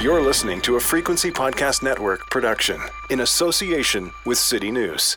[0.00, 2.80] You're listening to a Frequency Podcast Network production
[3.10, 5.16] in association with City News.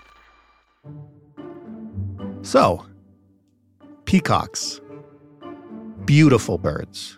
[2.42, 2.86] So,
[4.06, 4.80] peacocks.
[6.06, 7.18] Beautiful birds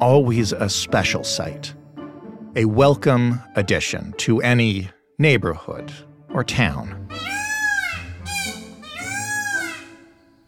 [0.00, 1.74] always a special sight,
[2.56, 5.92] a welcome addition to any neighborhood
[6.30, 7.08] or town.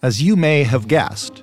[0.03, 1.40] As you may have guessed,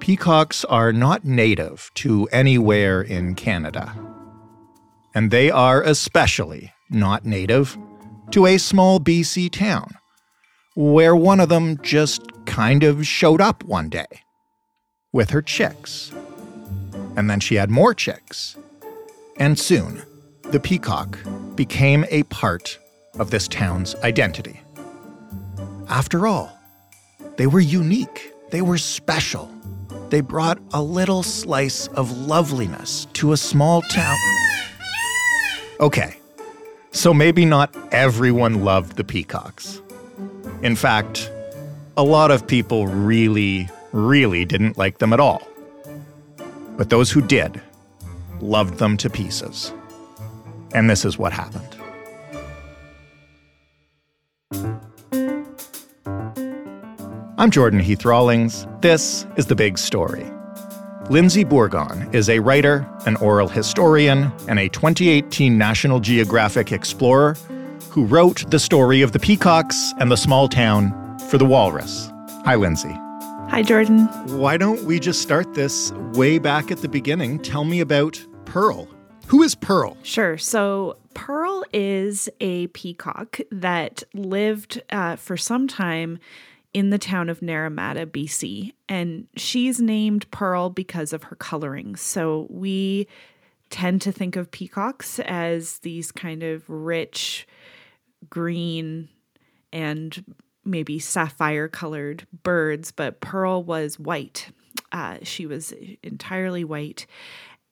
[0.00, 3.94] peacocks are not native to anywhere in Canada.
[5.14, 7.76] And they are especially not native
[8.30, 9.90] to a small BC town,
[10.74, 14.06] where one of them just kind of showed up one day
[15.12, 16.12] with her chicks
[17.16, 18.56] and then she had more chicks.
[19.36, 20.02] And soon,
[20.42, 21.18] the peacock
[21.54, 22.78] became a part
[23.18, 24.60] of this town's identity.
[25.88, 26.58] After all,
[27.36, 29.50] they were unique, they were special.
[30.10, 34.16] They brought a little slice of loveliness to a small town.
[35.78, 36.16] Okay,
[36.90, 39.80] so maybe not everyone loved the peacocks.
[40.62, 41.30] In fact,
[41.96, 45.46] a lot of people really, really didn't like them at all.
[46.76, 47.60] But those who did
[48.40, 49.72] loved them to pieces.
[50.74, 51.69] And this is what happened.
[57.40, 58.66] I'm Jordan Heath Rawlings.
[58.82, 60.24] This is The Big Story.
[61.04, 67.32] Lyndsie Bourgon is a writer, an oral historian, and a 2018 National Geographic explorer
[67.88, 72.12] who wrote the story of the peacocks and the small town for the walrus.
[72.44, 72.94] Hi, Lyndsie.
[73.48, 74.04] Hi, Jordan.
[74.38, 77.38] Why don't we just start this way back at the beginning?
[77.38, 78.86] Tell me about Pearl.
[79.28, 79.96] Who is Pearl?
[80.02, 80.36] Sure.
[80.36, 86.18] So, Pearl is a peacock that lived uh, for some time
[86.72, 88.72] in the town of Naramata, BC.
[88.88, 91.96] And she's named Pearl because of her coloring.
[91.96, 93.08] So, we
[93.70, 97.46] tend to think of peacocks as these kind of rich
[98.28, 99.08] green
[99.72, 104.50] and maybe sapphire colored birds, but Pearl was white.
[104.92, 105.72] Uh, she was
[106.02, 107.06] entirely white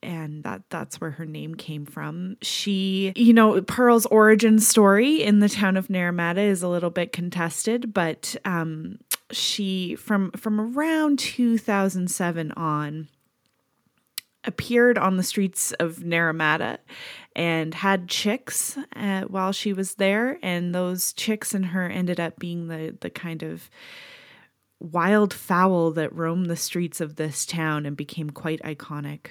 [0.01, 2.37] and that that's where her name came from.
[2.41, 7.11] She, you know, Pearl's origin story in the town of Naramata is a little bit
[7.11, 8.99] contested, but um,
[9.31, 13.07] she from from around 2007 on
[14.45, 16.77] appeared on the streets of Naramata
[17.35, 22.39] and had chicks uh, while she was there and those chicks and her ended up
[22.39, 23.69] being the the kind of
[24.79, 29.27] wild fowl that roamed the streets of this town and became quite iconic.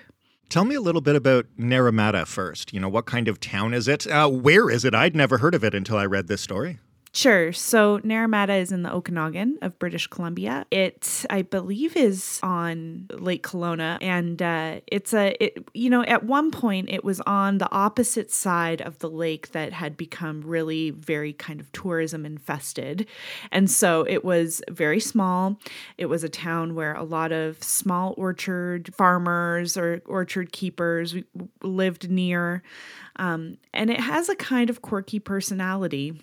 [0.48, 2.72] Tell me a little bit about Naramata first.
[2.72, 4.06] You know, what kind of town is it?
[4.06, 4.94] Uh, where is it?
[4.94, 6.78] I'd never heard of it until I read this story.
[7.13, 7.53] Sure.
[7.53, 10.67] So Naramata is in the Okanagan of British Columbia.
[10.71, 16.25] It, I believe, is on Lake Kelowna, and uh, it's a, it, you know, at
[16.25, 20.91] one point it was on the opposite side of the lake that had become really
[20.91, 23.07] very kind of tourism infested,
[23.51, 25.59] and so it was very small.
[25.97, 31.17] It was a town where a lot of small orchard farmers or orchard keepers
[31.63, 32.63] lived near,
[33.17, 36.21] um, and it has a kind of quirky personality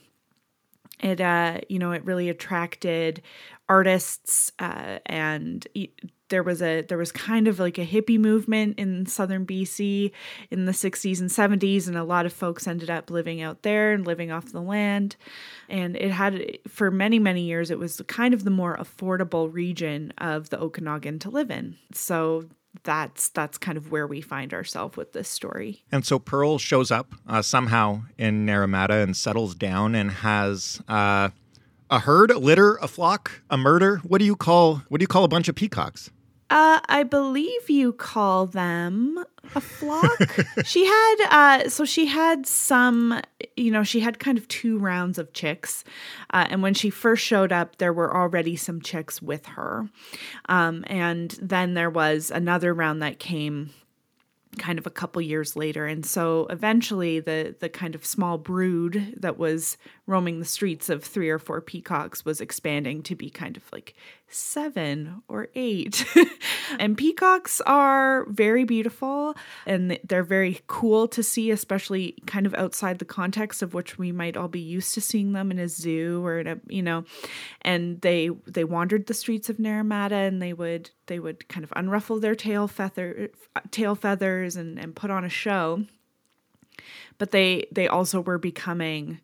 [1.00, 3.22] it uh you know it really attracted
[3.67, 5.67] artists uh, and
[6.29, 10.11] there was a there was kind of like a hippie movement in southern BC
[10.50, 13.91] in the 60s and 70s and a lot of folks ended up living out there
[13.94, 15.16] and living off the land.
[15.69, 20.13] And it had for many many years it was kind of the more affordable region
[20.17, 21.78] of the Okanagan to live in.
[21.94, 22.45] So
[22.83, 25.83] that's that's kind of where we find ourselves with this story.
[25.91, 31.29] And so Pearl shows up uh, somehow in Naramata and settles down and has uh,
[31.89, 33.97] a herd, a litter, a flock, a murder.
[33.97, 36.09] What do you call what do you call a bunch of peacocks?
[36.49, 39.23] Uh, I believe you call them
[39.55, 40.29] a flock.
[40.65, 43.19] she had, uh, so she had some,
[43.57, 45.83] you know, she had kind of two rounds of chicks.
[46.31, 49.89] Uh, and when she first showed up, there were already some chicks with her.
[50.47, 53.71] Um, and then there was another round that came
[54.59, 59.13] kind of a couple years later and so eventually the the kind of small brood
[59.17, 59.77] that was
[60.07, 63.96] roaming the streets of three or four peacocks was expanding to be kind of like
[64.28, 66.05] seven or eight.
[66.79, 69.35] and peacocks are very beautiful
[69.66, 74.11] and they're very cool to see, especially kind of outside the context of which we
[74.11, 77.03] might all be used to seeing them in a zoo or in a, you know,
[77.61, 81.72] and they they wandered the streets of Naramata and they would they would kind of
[81.72, 83.29] unruffle their tail feather
[83.72, 85.84] tail feathers and, and put on a show.
[87.17, 89.22] But they they also were becoming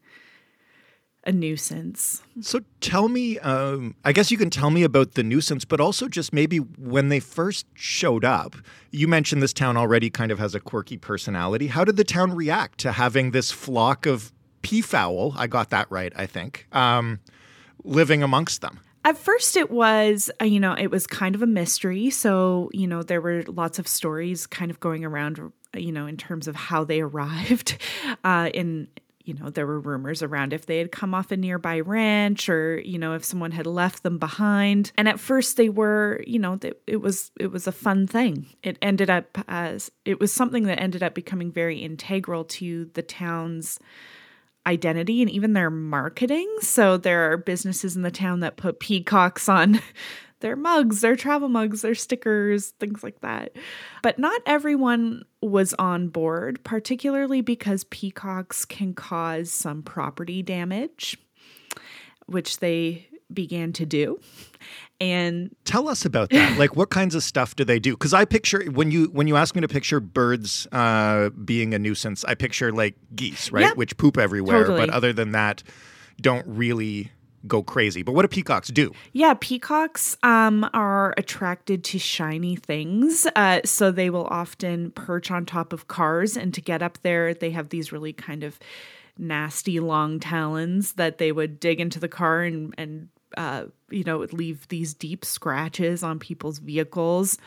[1.24, 2.24] a nuisance.
[2.42, 6.08] So tell me, um, I guess you can tell me about the nuisance, but also
[6.08, 8.56] just maybe when they first showed up.
[8.90, 11.68] You mentioned this town already kind of has a quirky personality.
[11.68, 14.32] How did the town react to having this flock of
[14.64, 15.34] peafowl?
[15.38, 17.20] I got that right, I think, um,
[17.84, 18.80] living amongst them.
[19.04, 22.12] At first, it was, uh, you know, it was kind of a mystery.
[22.12, 25.40] So, you know, there were lots of stories kind of going around,
[25.76, 27.78] you know, in terms of how they arrived
[28.24, 28.88] uh, in
[29.26, 32.80] you know, there were rumors around if they had come off a nearby ranch or,
[32.80, 34.92] you know, if someone had left them behind.
[34.98, 38.48] And at first they were, you know, it was it was a fun thing.
[38.64, 43.02] It ended up as it was something that ended up becoming very integral to the
[43.02, 43.80] town's
[44.68, 46.48] identity and even their marketing.
[46.62, 49.80] So there are businesses in the town that put peacocks on
[50.42, 53.56] their mugs, their travel mugs, their stickers, things like that.
[54.02, 61.18] But not everyone was on board, particularly because peacocks can cause some property damage,
[62.26, 64.20] which they began to do.
[65.00, 66.58] And tell us about that.
[66.60, 67.94] like, what kinds of stuff do they do?
[67.94, 71.80] Because I picture when you when you ask me to picture birds uh, being a
[71.80, 73.78] nuisance, I picture like geese, right, yep.
[73.78, 74.62] which poop everywhere.
[74.62, 74.80] Totally.
[74.80, 75.64] But other than that,
[76.22, 77.12] don't really
[77.48, 78.04] go crazy.
[78.04, 78.92] But what do peacocks do?
[79.14, 83.28] Yeah, peacocks um, are attracted to shiny things.
[83.36, 86.38] Uh, so they will often perch on top of cars.
[86.38, 88.60] And to get up there, they have these really kind of
[89.18, 94.20] nasty long talons that they would dig into the car and, and uh, you know,
[94.32, 97.38] leave these deep scratches on people's vehicles.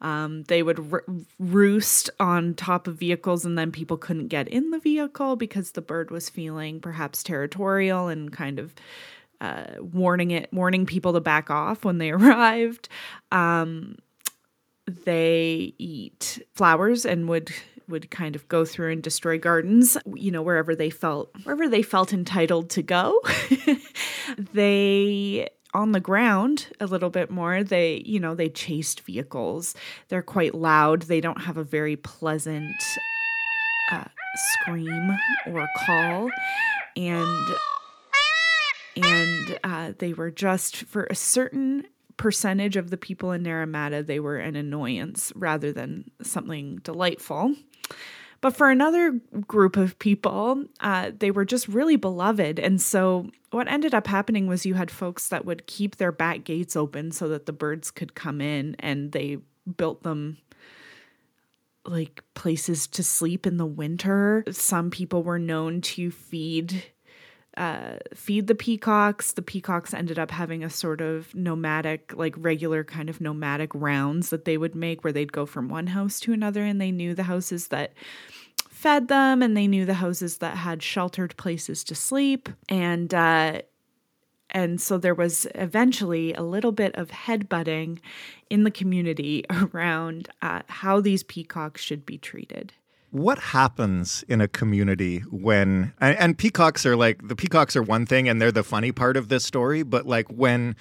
[0.00, 1.04] Um, they would r-
[1.38, 5.82] roost on top of vehicles, and then people couldn't get in the vehicle because the
[5.82, 8.74] bird was feeling perhaps territorial and kind of
[9.42, 12.88] uh, warning it, warning people to back off when they arrived.
[13.32, 13.96] Um,
[14.86, 17.52] they eat flowers and would
[17.88, 21.82] would kind of go through and destroy gardens you know wherever they felt wherever they
[21.82, 23.20] felt entitled to go.
[24.54, 29.74] They on the ground a little bit more they you know they chased vehicles.
[30.08, 31.02] They're quite loud.
[31.02, 32.72] They don't have a very pleasant
[33.90, 34.04] uh,
[34.34, 35.10] scream
[35.46, 36.30] or call.
[36.96, 37.56] And
[38.96, 41.86] and uh, they were just for a certain
[42.16, 47.54] percentage of the people in Naramata, they were an annoyance rather than something delightful.
[48.40, 52.58] But for another group of people, uh, they were just really beloved.
[52.58, 56.42] And so, what ended up happening was you had folks that would keep their back
[56.42, 59.38] gates open so that the birds could come in, and they
[59.76, 60.38] built them
[61.84, 64.44] like places to sleep in the winter.
[64.50, 66.84] Some people were known to feed
[67.56, 69.32] uh, feed the peacocks.
[69.32, 74.30] The peacocks ended up having a sort of nomadic, like regular kind of nomadic rounds
[74.30, 77.14] that they would make where they'd go from one house to another and they knew
[77.14, 77.92] the houses that
[78.68, 82.48] fed them and they knew the houses that had sheltered places to sleep.
[82.68, 83.60] And, uh,
[84.50, 87.98] and so there was eventually a little bit of headbutting
[88.50, 89.44] in the community
[89.74, 92.72] around uh, how these peacocks should be treated
[93.12, 98.06] what happens in a community when and, and, peacocks are like the peacocks are one
[98.06, 100.74] thing and they're the funny part of this story but like when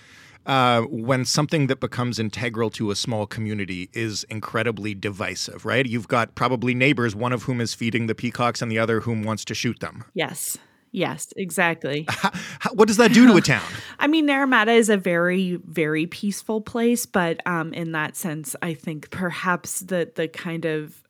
[0.46, 6.08] uh, when something that becomes integral to a small community is incredibly divisive right you've
[6.08, 9.46] got probably neighbors one of whom is feeding the peacocks and the other whom wants
[9.46, 10.58] to shoot them yes
[10.94, 12.06] Yes, exactly.
[12.10, 13.64] How, how, what does that do to a town?
[14.00, 18.74] I mean, Naramata is a very, very peaceful place, but um, in that sense, I
[18.74, 21.02] think perhaps the the kind of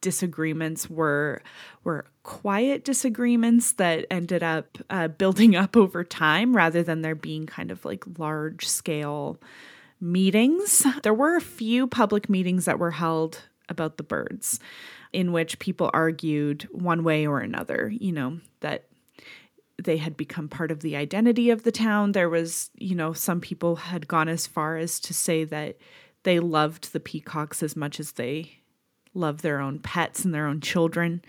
[0.00, 1.42] disagreements were
[1.82, 7.46] were quiet disagreements that ended up uh, building up over time rather than there being
[7.46, 9.40] kind of like large scale
[10.00, 10.86] meetings.
[11.02, 14.60] There were a few public meetings that were held about the birds
[15.12, 18.84] in which people argued one way or another, you know, that
[19.82, 22.12] they had become part of the identity of the town.
[22.12, 25.76] There was, you know, some people had gone as far as to say that
[26.24, 28.58] they loved the peacocks as much as they
[29.14, 31.22] love their own pets and their own children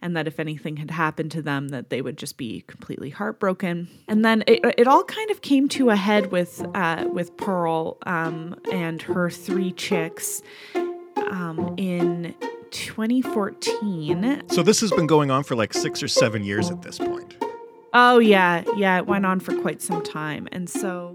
[0.00, 3.88] and that if anything had happened to them that they would just be completely heartbroken
[4.06, 7.98] and then it, it all kind of came to a head with uh, with pearl
[8.06, 10.42] um, and her three chicks
[11.30, 12.34] um, in
[12.70, 16.98] 2014 so this has been going on for like six or seven years at this
[16.98, 17.36] point
[17.94, 18.64] Oh, yeah.
[18.76, 20.48] Yeah, it went on for quite some time.
[20.52, 21.14] And so.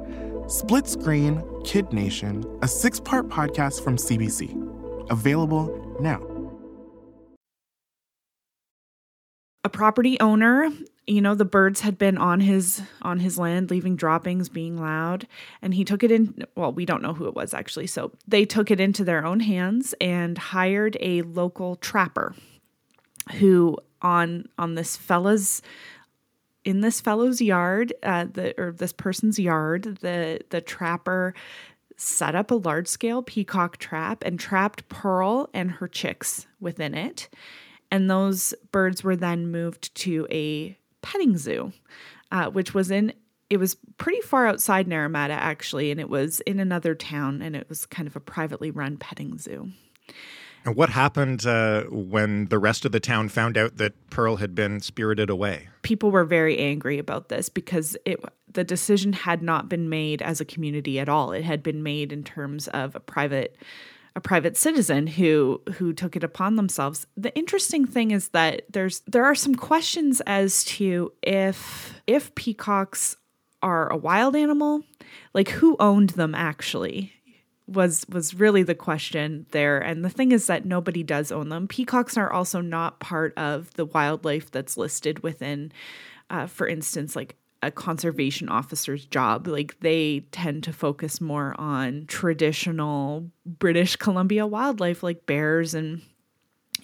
[0.51, 5.09] Split Screen Kid Nation, a six part podcast from CBC.
[5.09, 6.21] Available now.
[9.63, 10.71] a property owner
[11.05, 15.27] you know the birds had been on his on his land leaving droppings being loud
[15.61, 18.43] and he took it in well we don't know who it was actually so they
[18.43, 22.33] took it into their own hands and hired a local trapper
[23.33, 25.61] who on on this fella's
[26.63, 31.33] in this fellow's yard uh the or this person's yard the the trapper
[31.97, 37.29] set up a large scale peacock trap and trapped pearl and her chicks within it
[37.91, 41.73] and those birds were then moved to a petting zoo,
[42.31, 43.13] uh, which was in,
[43.49, 47.67] it was pretty far outside Naramata actually, and it was in another town, and it
[47.67, 49.71] was kind of a privately run petting zoo.
[50.63, 54.53] And what happened uh, when the rest of the town found out that Pearl had
[54.53, 55.69] been spirited away?
[55.81, 58.19] People were very angry about this because it
[58.53, 61.31] the decision had not been made as a community at all.
[61.31, 63.55] It had been made in terms of a private
[64.15, 67.07] a private citizen who who took it upon themselves.
[67.15, 73.15] The interesting thing is that there's there are some questions as to if if peacocks
[73.63, 74.83] are a wild animal,
[75.33, 77.13] like who owned them actually
[77.71, 81.67] was was really the question there and the thing is that nobody does own them
[81.67, 85.71] peacocks are also not part of the wildlife that's listed within
[86.29, 89.47] uh, for instance like a conservation officer's job.
[89.47, 96.01] Like they tend to focus more on traditional British Columbia wildlife like bears and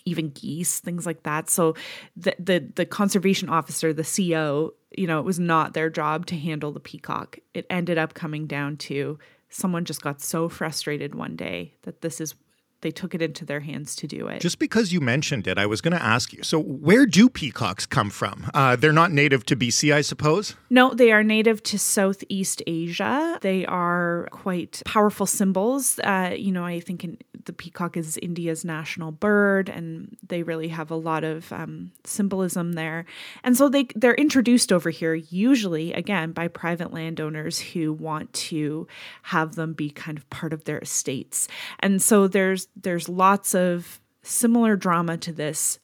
[0.06, 1.50] even geese, things like that.
[1.50, 1.75] So
[2.15, 6.38] the the the conservation officer, the CO, you know, it was not their job to
[6.38, 7.39] handle the peacock.
[7.53, 9.17] It ended up coming down to
[9.50, 12.36] someone just got so frustrated one day that this is
[12.81, 14.39] they took it into their hands to do it.
[14.39, 16.43] Just because you mentioned it, I was going to ask you.
[16.43, 18.50] So, where do peacocks come from?
[18.53, 20.55] Uh, they're not native to BC, I suppose.
[20.69, 23.39] No, they are native to Southeast Asia.
[23.41, 26.00] They are quite powerful symbols.
[26.00, 30.67] Uh, you know, I think in, the peacock is India's national bird, and they really
[30.67, 33.05] have a lot of um, symbolism there.
[33.43, 38.88] And so they they're introduced over here usually again by private landowners who want to
[39.24, 41.48] have them be kind of part of their estates.
[41.79, 45.79] And so there's there's lots of similar drama to this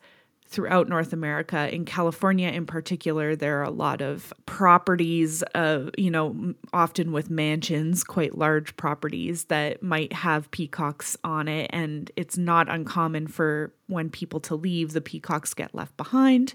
[0.53, 1.73] throughout North America.
[1.73, 7.31] In California, in particular, there are a lot of properties, of, you know, often with
[7.31, 11.71] mansions, quite large properties that might have peacocks on it.
[11.73, 16.53] And it's not uncommon for when people to leave, the peacocks get left behind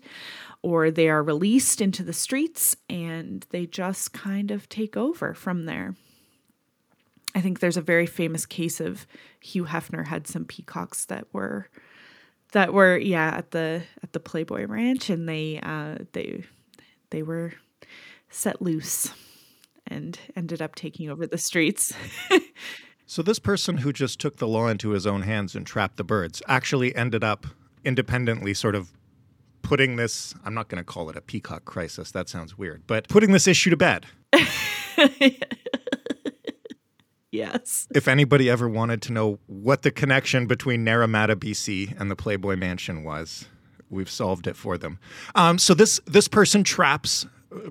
[0.62, 5.66] or they are released into the streets and they just kind of take over from
[5.66, 5.94] there.
[7.34, 9.06] I think there's a very famous case of
[9.40, 11.68] Hugh Hefner had some peacocks that were
[12.52, 16.44] that were yeah at the at the Playboy Ranch and they uh they
[17.10, 17.52] they were
[18.30, 19.12] set loose
[19.86, 21.94] and ended up taking over the streets.
[23.06, 26.04] so this person who just took the law into his own hands and trapped the
[26.04, 27.46] birds actually ended up
[27.84, 28.92] independently sort of
[29.62, 33.08] putting this I'm not going to call it a peacock crisis that sounds weird but
[33.08, 34.06] putting this issue to bed.
[37.52, 37.88] Yes.
[37.94, 42.56] If anybody ever wanted to know what the connection between Naramata, BC, and the Playboy
[42.56, 43.46] Mansion was,
[43.90, 44.98] we've solved it for them.
[45.34, 47.26] Um, so this this person traps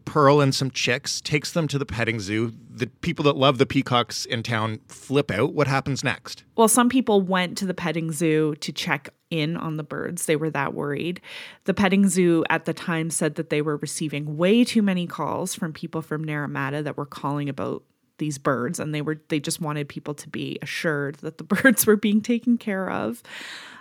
[0.06, 2.54] Pearl and some chicks, takes them to the petting zoo.
[2.70, 5.54] The people that love the peacocks in town flip out.
[5.54, 6.44] What happens next?
[6.56, 10.26] Well, some people went to the petting zoo to check in on the birds.
[10.26, 11.22] They were that worried.
[11.66, 15.54] The petting zoo at the time said that they were receiving way too many calls
[15.54, 17.84] from people from Naramata that were calling about
[18.18, 21.86] these birds and they were they just wanted people to be assured that the birds
[21.86, 23.24] were being taken care of.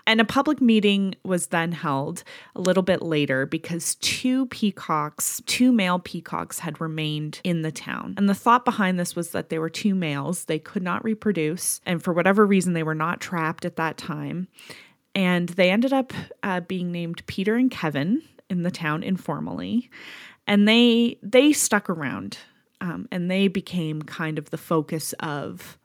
[0.09, 2.23] And a public meeting was then held
[2.55, 8.15] a little bit later because two peacocks, two male peacocks had remained in the town.
[8.17, 11.81] And the thought behind this was that they were two males, they could not reproduce,
[11.85, 14.47] and for whatever reason they were not trapped at that time.
[15.17, 16.13] And they ended up
[16.45, 19.91] uh, being named Peter and Kevin in the town informally.
[20.47, 22.39] And they they stuck around
[22.81, 25.79] um, and they became kind of the focus of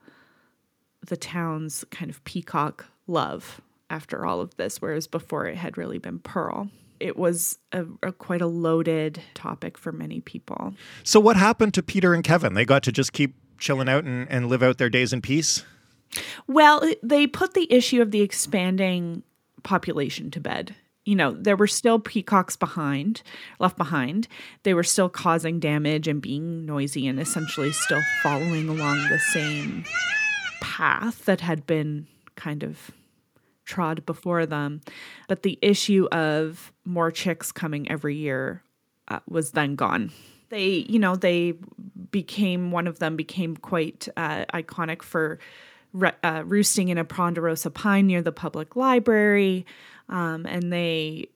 [1.06, 5.98] the town's kind of peacock love after all of this, whereas before it had really
[5.98, 6.70] been Pearl.
[7.00, 10.74] It was a, a quite a loaded topic for many people.
[11.02, 12.54] So, what happened to Peter and Kevin?
[12.54, 15.64] They got to just keep chilling out and, and live out their days in peace?
[16.46, 19.22] Well, they put the issue of the expanding
[19.62, 20.74] population to bed.
[21.04, 23.22] You know, there were still peacocks behind,
[23.58, 24.28] left behind.
[24.62, 29.84] They were still causing damage and being noisy and essentially still following along the same
[30.60, 32.06] path that had been
[32.36, 32.92] kind of
[33.64, 34.80] trod before them.
[35.28, 38.62] But the issue of more chicks coming every year
[39.08, 40.12] uh, was then gone.
[40.50, 41.54] They, you know, they
[42.10, 45.38] became, one of them became quite uh, iconic for
[46.22, 49.66] uh, roosting in a ponderosa pine near the public library.
[50.12, 51.28] Um, and they,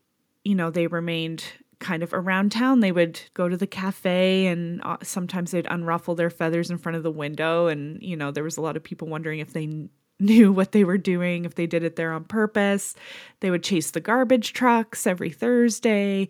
[0.44, 1.44] you know, they remained
[1.78, 2.80] kind of around town.
[2.80, 6.96] They would go to the cafe and uh, sometimes they'd unruffle their feathers in front
[6.96, 7.66] of the window.
[7.68, 10.84] And, you know, there was a lot of people wondering if they knew what they
[10.84, 12.94] were doing, if they did it there on purpose.
[13.40, 16.28] They would chase the garbage trucks every Thursday.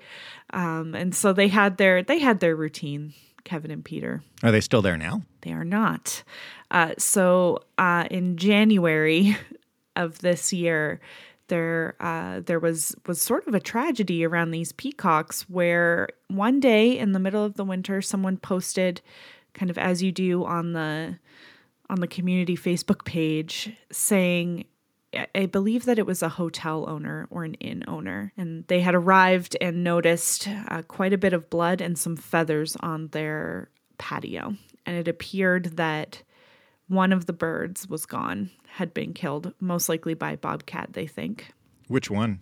[0.51, 3.13] Um, and so they had their they had their routine,
[3.45, 4.23] Kevin and Peter.
[4.43, 5.23] Are they still there now?
[5.43, 6.23] They are not.
[6.71, 9.37] Uh, so uh, in January
[9.97, 11.01] of this year,
[11.49, 16.99] there uh, there was was sort of a tragedy around these peacocks where one day
[16.99, 19.01] in the middle of the winter someone posted
[19.55, 21.19] kind of as you do on the
[21.89, 24.65] on the community Facebook page saying
[25.35, 28.95] I believe that it was a hotel owner or an inn owner, and they had
[28.95, 34.57] arrived and noticed uh, quite a bit of blood and some feathers on their patio.
[34.85, 36.23] And it appeared that
[36.89, 41.53] one of the birds was gone, had been killed, most likely by bobcat, they think.
[41.89, 42.41] Which one?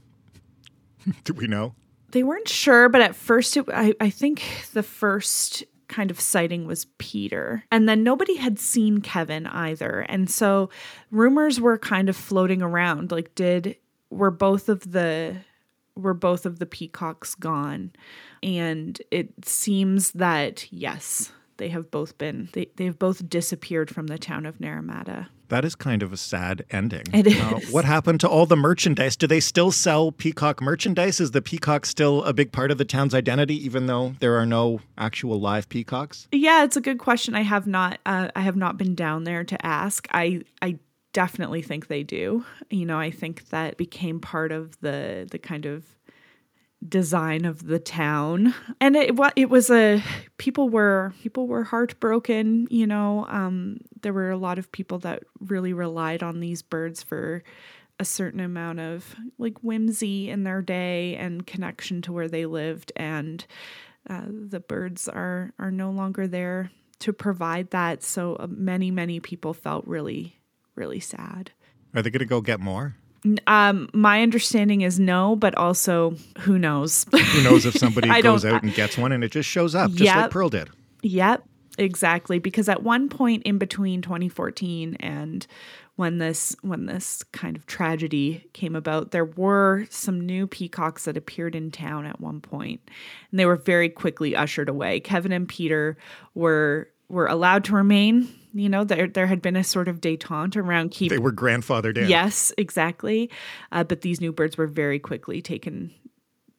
[1.24, 1.74] Do we know?
[2.10, 6.66] They weren't sure, but at first, it, I, I think the first kind of sighting
[6.66, 7.64] was Peter.
[7.70, 10.00] And then nobody had seen Kevin either.
[10.08, 10.70] And so
[11.10, 13.76] rumors were kind of floating around like did
[14.10, 15.36] were both of the
[15.96, 17.92] were both of the peacocks gone?
[18.42, 24.18] And it seems that yes, they have both been they, they've both disappeared from the
[24.18, 25.28] town of Naramata.
[25.48, 27.04] That is kind of a sad ending.
[27.12, 27.40] It is.
[27.40, 29.14] Uh, what happened to all the merchandise?
[29.16, 31.20] Do they still sell peacock merchandise?
[31.20, 34.46] Is the peacock still a big part of the town's identity, even though there are
[34.46, 36.28] no actual live peacocks?
[36.32, 37.34] Yeah, it's a good question.
[37.34, 40.08] I have not uh, I have not been down there to ask.
[40.12, 40.78] I I
[41.12, 42.44] definitely think they do.
[42.70, 45.84] You know, I think that became part of the the kind of
[46.88, 48.54] design of the town.
[48.80, 50.02] And it it was a
[50.38, 55.22] people were people were heartbroken you know um there were a lot of people that
[55.40, 57.42] really relied on these birds for
[57.98, 62.92] a certain amount of like whimsy in their day and connection to where they lived.
[62.96, 63.44] And
[64.08, 66.70] uh, the birds are are no longer there
[67.00, 68.02] to provide that.
[68.02, 70.38] So uh, many many people felt really
[70.74, 71.52] really sad.
[71.94, 72.96] Are they going to go get more
[73.46, 77.06] um, my understanding is no, but also who knows?
[77.12, 80.02] who knows if somebody goes out and gets one and it just shows up, just
[80.02, 80.68] yep, like Pearl did.
[81.02, 81.44] Yep,
[81.78, 82.38] exactly.
[82.38, 85.46] Because at one point in between 2014 and
[85.96, 91.16] when this when this kind of tragedy came about, there were some new peacocks that
[91.16, 92.80] appeared in town at one point,
[93.30, 95.00] and they were very quickly ushered away.
[95.00, 95.96] Kevin and Peter
[96.34, 100.56] were were allowed to remain you know, there there had been a sort of detente
[100.56, 101.10] around keep.
[101.10, 102.08] They were grandfathered in.
[102.08, 103.30] Yes, exactly.
[103.72, 105.92] Uh, but these new birds were very quickly taken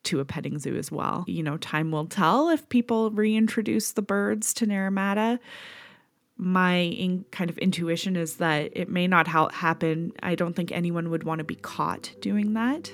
[0.04, 1.24] to a petting zoo as well.
[1.28, 5.40] You know, time will tell if people reintroduce the birds to Naramata.
[6.38, 10.12] My in, kind of intuition is that it may not ha- happen.
[10.22, 12.94] I don't think anyone would want to be caught doing that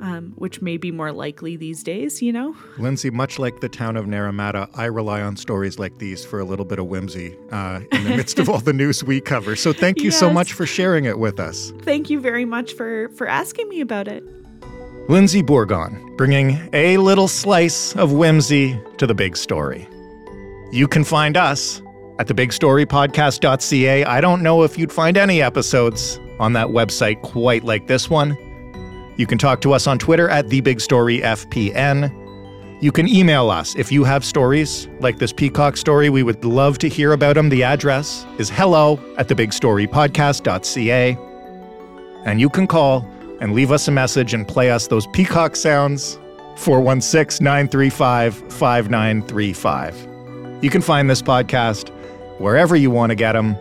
[0.00, 2.54] um, which may be more likely these days, you know?
[2.76, 6.44] Lyndsie, much like the town of Naramata, I rely on stories like these for a
[6.44, 9.56] little bit of whimsy uh, in the midst of all the news we cover.
[9.56, 10.18] So thank you yes.
[10.18, 11.72] so much for sharing it with us.
[11.82, 14.24] Thank you very much for, for asking me about it.
[15.08, 19.88] Lyndsie Bourgon, bringing a little slice of whimsy to the big story.
[20.72, 21.80] You can find us
[22.18, 24.04] at thebigstorypodcast.ca.
[24.04, 28.36] I don't know if you'd find any episodes on that website quite like this one.
[29.16, 32.24] You can talk to us on Twitter at TheBigStoryFPN.
[32.82, 36.10] You can email us if you have stories like this peacock story.
[36.10, 37.48] We would love to hear about them.
[37.48, 41.16] The address is hello at thebigstorypodcast.ca.
[42.26, 43.08] And you can call
[43.40, 46.18] and leave us a message and play us those peacock sounds
[46.56, 50.08] 416 935 5935.
[50.62, 51.88] You can find this podcast
[52.38, 53.56] wherever you want to get them.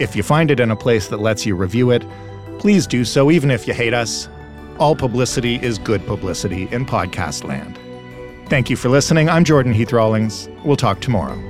[0.00, 2.04] If you find it in a place that lets you review it,
[2.58, 4.28] please do so, even if you hate us.
[4.80, 7.78] All publicity is good publicity in podcast land.
[8.48, 9.28] Thank you for listening.
[9.28, 10.48] I'm Jordan Heath Rawlings.
[10.64, 11.49] We'll talk tomorrow.